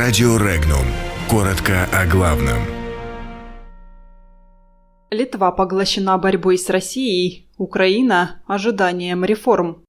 Радио 0.00 0.36
Регнум. 0.36 0.86
Коротко 1.28 1.88
о 1.92 2.06
главном. 2.06 2.58
Литва 5.10 5.50
поглощена 5.50 6.16
борьбой 6.18 6.56
с 6.56 6.70
Россией, 6.70 7.50
Украина– 7.56 8.40
ожиданием 8.46 9.24
реформ. 9.24 9.84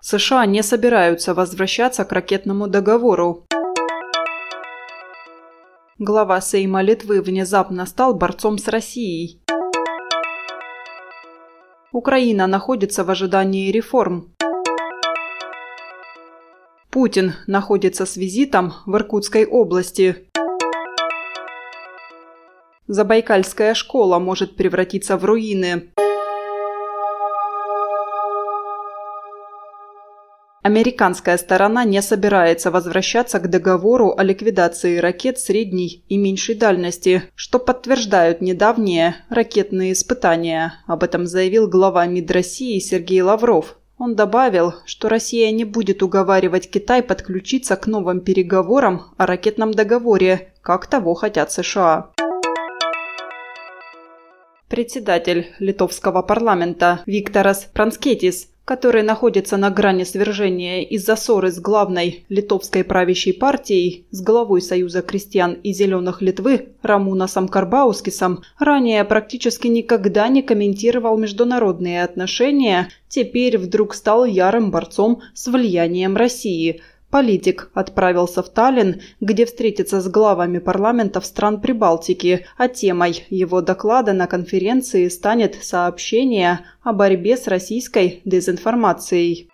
США 0.00 0.46
не 0.46 0.62
собираются 0.62 1.34
возвращаться 1.34 2.06
к 2.06 2.12
ракетному 2.12 2.66
договору. 2.66 3.44
Глава 5.98 6.40
Сейма 6.40 6.80
Литвы 6.80 7.20
внезапно 7.20 7.84
стал 7.84 8.14
борцом 8.14 8.56
с 8.56 8.68
Россией. 8.68 9.42
Украина 11.92 12.46
находится 12.46 13.04
в 13.04 13.10
ожидании 13.10 13.70
реформ. 13.70 14.31
Путин 16.92 17.32
находится 17.46 18.04
с 18.04 18.18
визитом 18.18 18.74
в 18.84 18.94
Иркутской 18.94 19.46
области. 19.46 20.28
Забайкальская 22.86 23.72
школа 23.72 24.18
может 24.18 24.56
превратиться 24.56 25.16
в 25.16 25.24
руины. 25.24 25.90
Американская 30.62 31.38
сторона 31.38 31.84
не 31.84 32.02
собирается 32.02 32.70
возвращаться 32.70 33.40
к 33.40 33.48
договору 33.48 34.14
о 34.14 34.22
ликвидации 34.22 34.98
ракет 34.98 35.38
средней 35.38 36.04
и 36.08 36.18
меньшей 36.18 36.56
дальности, 36.56 37.22
что 37.34 37.58
подтверждают 37.58 38.42
недавние 38.42 39.16
ракетные 39.30 39.94
испытания. 39.94 40.74
Об 40.86 41.04
этом 41.04 41.26
заявил 41.26 41.68
глава 41.68 42.04
МИД 42.04 42.30
России 42.32 42.78
Сергей 42.80 43.22
Лавров. 43.22 43.78
Он 44.04 44.16
добавил, 44.16 44.74
что 44.84 45.08
Россия 45.08 45.52
не 45.52 45.64
будет 45.64 46.02
уговаривать 46.02 46.68
Китай 46.68 47.04
подключиться 47.04 47.76
к 47.76 47.86
новым 47.86 48.20
переговорам 48.20 49.14
о 49.16 49.26
ракетном 49.26 49.70
договоре, 49.70 50.52
как 50.60 50.88
того 50.88 51.14
хотят 51.14 51.52
США. 51.52 52.10
Председатель 54.68 55.54
литовского 55.60 56.22
парламента 56.22 57.04
Викторас 57.06 57.70
Пранскетис 57.72 58.48
который 58.64 59.02
находится 59.02 59.56
на 59.56 59.70
грани 59.70 60.04
свержения 60.04 60.82
из-за 60.82 61.16
ссоры 61.16 61.50
с 61.50 61.58
главной 61.58 62.24
литовской 62.28 62.84
правящей 62.84 63.34
партией, 63.34 64.06
с 64.10 64.22
главой 64.22 64.62
Союза 64.62 65.02
крестьян 65.02 65.54
и 65.54 65.72
зеленых 65.72 66.22
Литвы 66.22 66.68
Рамунасом 66.82 67.48
Карбаускисом, 67.48 68.42
ранее 68.58 69.04
практически 69.04 69.66
никогда 69.66 70.28
не 70.28 70.42
комментировал 70.42 71.18
международные 71.18 72.04
отношения, 72.04 72.88
теперь 73.08 73.58
вдруг 73.58 73.94
стал 73.94 74.24
ярым 74.24 74.70
борцом 74.70 75.22
с 75.34 75.46
влиянием 75.48 76.16
России– 76.16 76.80
Политик 77.12 77.70
отправился 77.74 78.42
в 78.42 78.48
Таллин, 78.48 79.02
где 79.20 79.44
встретится 79.44 80.00
с 80.00 80.08
главами 80.08 80.58
парламентов 80.58 81.26
стран 81.26 81.60
Прибалтики, 81.60 82.46
а 82.56 82.68
темой 82.68 83.26
его 83.28 83.60
доклада 83.60 84.14
на 84.14 84.26
конференции 84.26 85.08
станет 85.08 85.62
сообщение 85.62 86.60
о 86.82 86.94
борьбе 86.94 87.36
с 87.36 87.48
российской 87.48 88.22
дезинформацией. 88.24 89.50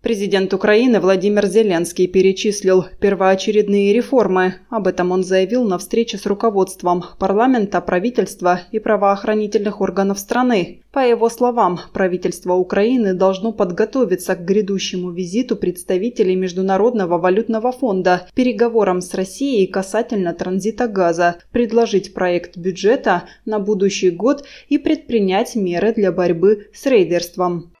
Президент 0.00 0.54
Украины 0.54 1.00
Владимир 1.00 1.46
Зеленский 1.46 2.06
перечислил 2.06 2.84
первоочередные 3.00 3.92
реформы. 3.92 4.54
Об 4.70 4.86
этом 4.86 5.10
он 5.10 5.24
заявил 5.24 5.64
на 5.64 5.76
встрече 5.76 6.18
с 6.18 6.26
руководством 6.26 7.04
парламента, 7.18 7.80
правительства 7.80 8.60
и 8.70 8.78
правоохранительных 8.78 9.80
органов 9.80 10.20
страны. 10.20 10.82
По 10.92 11.00
его 11.00 11.28
словам, 11.28 11.80
правительство 11.92 12.54
Украины 12.54 13.12
должно 13.12 13.50
подготовиться 13.52 14.36
к 14.36 14.44
грядущему 14.44 15.10
визиту 15.10 15.56
представителей 15.56 16.36
Международного 16.36 17.18
валютного 17.18 17.72
фонда, 17.72 18.28
переговорам 18.34 19.00
с 19.00 19.12
Россией 19.14 19.66
касательно 19.66 20.32
транзита 20.32 20.86
газа, 20.86 21.38
предложить 21.50 22.14
проект 22.14 22.56
бюджета 22.56 23.24
на 23.44 23.58
будущий 23.58 24.10
год 24.10 24.44
и 24.68 24.78
предпринять 24.78 25.56
меры 25.56 25.92
для 25.92 26.12
борьбы 26.12 26.68
с 26.72 26.86
рейдерством. 26.86 27.72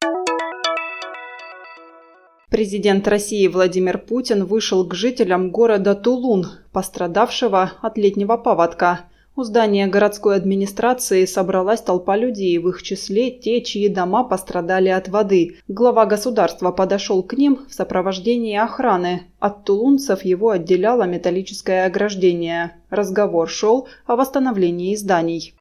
Президент 2.50 3.06
России 3.06 3.46
Владимир 3.46 3.98
Путин 3.98 4.46
вышел 4.46 4.88
к 4.88 4.94
жителям 4.94 5.50
города 5.50 5.94
Тулун, 5.94 6.46
пострадавшего 6.72 7.72
от 7.82 7.98
летнего 7.98 8.38
паводка. 8.38 9.00
У 9.36 9.42
здания 9.42 9.86
городской 9.86 10.34
администрации 10.34 11.26
собралась 11.26 11.82
толпа 11.82 12.16
людей, 12.16 12.58
в 12.58 12.70
их 12.70 12.82
числе 12.82 13.30
те, 13.30 13.60
чьи 13.60 13.88
дома 13.88 14.24
пострадали 14.24 14.88
от 14.88 15.08
воды. 15.08 15.58
Глава 15.68 16.06
государства 16.06 16.72
подошел 16.72 17.22
к 17.22 17.34
ним 17.34 17.60
в 17.68 17.74
сопровождении 17.74 18.56
охраны. 18.56 19.24
От 19.40 19.64
тулунцев 19.64 20.24
его 20.24 20.48
отделяло 20.50 21.02
металлическое 21.02 21.84
ограждение. 21.84 22.78
Разговор 22.88 23.48
шел 23.48 23.86
о 24.06 24.16
восстановлении 24.16 24.96
зданий. 24.96 25.54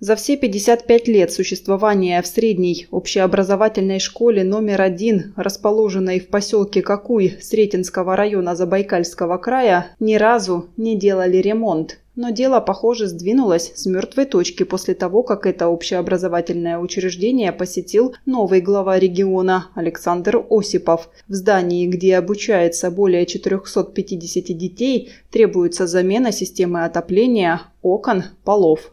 За 0.00 0.16
все 0.16 0.38
55 0.38 1.08
лет 1.08 1.30
существования 1.30 2.22
в 2.22 2.26
средней 2.26 2.86
общеобразовательной 2.90 3.98
школе 3.98 4.44
номер 4.44 4.80
один, 4.80 5.34
расположенной 5.36 6.20
в 6.20 6.28
поселке 6.28 6.80
Какуй 6.80 7.36
Сретенского 7.42 8.16
района 8.16 8.56
Забайкальского 8.56 9.36
края, 9.36 9.94
ни 10.00 10.14
разу 10.14 10.70
не 10.78 10.96
делали 10.96 11.36
ремонт. 11.36 11.98
Но 12.16 12.30
дело, 12.30 12.60
похоже, 12.60 13.08
сдвинулось 13.08 13.72
с 13.74 13.84
мертвой 13.84 14.24
точки 14.24 14.62
после 14.62 14.94
того, 14.94 15.22
как 15.22 15.44
это 15.44 15.68
общеобразовательное 15.68 16.78
учреждение 16.78 17.52
посетил 17.52 18.14
новый 18.24 18.62
глава 18.62 18.98
региона 18.98 19.66
Александр 19.74 20.42
Осипов. 20.48 21.10
В 21.28 21.34
здании, 21.34 21.86
где 21.86 22.16
обучается 22.16 22.90
более 22.90 23.26
450 23.26 24.56
детей, 24.56 25.10
требуется 25.30 25.86
замена 25.86 26.32
системы 26.32 26.84
отопления, 26.84 27.60
окон, 27.82 28.24
полов. 28.44 28.92